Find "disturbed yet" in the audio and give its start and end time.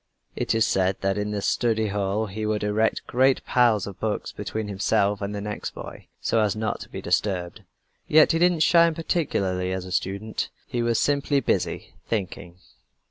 7.03-8.31